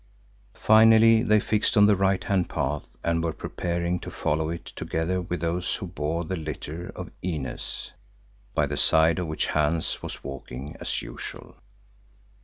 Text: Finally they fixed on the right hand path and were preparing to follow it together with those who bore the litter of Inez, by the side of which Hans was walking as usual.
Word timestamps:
Finally 0.55 1.21
they 1.21 1.39
fixed 1.39 1.77
on 1.77 1.85
the 1.85 1.95
right 1.95 2.23
hand 2.23 2.49
path 2.49 2.87
and 3.03 3.23
were 3.23 3.31
preparing 3.31 3.99
to 3.99 4.09
follow 4.09 4.49
it 4.49 4.65
together 4.65 5.21
with 5.21 5.41
those 5.41 5.75
who 5.75 5.85
bore 5.85 6.25
the 6.25 6.35
litter 6.35 6.91
of 6.95 7.11
Inez, 7.21 7.91
by 8.55 8.65
the 8.65 8.77
side 8.77 9.19
of 9.19 9.27
which 9.27 9.45
Hans 9.45 10.01
was 10.01 10.23
walking 10.23 10.75
as 10.79 11.03
usual. 11.03 11.53